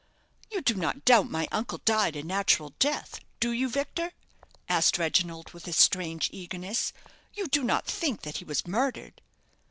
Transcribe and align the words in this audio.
"You 0.51 0.61
do 0.61 0.73
not 0.73 1.05
doubt 1.05 1.29
my 1.29 1.47
uncle 1.51 1.77
died 1.85 2.15
a 2.15 2.23
natural 2.23 2.73
death, 2.79 3.19
do 3.39 3.51
you, 3.51 3.69
Victor?" 3.69 4.13
asked 4.67 4.97
Reginald, 4.97 5.51
with 5.51 5.67
a 5.67 5.73
strange 5.73 6.27
eagerness. 6.33 6.91
"You 7.35 7.45
do 7.47 7.63
not 7.63 7.85
think 7.85 8.23
that 8.23 8.37
he 8.37 8.43
was 8.45 8.65
murdered?" 8.65 9.21